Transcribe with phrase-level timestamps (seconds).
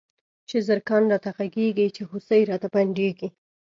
[0.49, 3.27] چی زرکان راته غږيږی، چی هوسۍ راته پنډيږی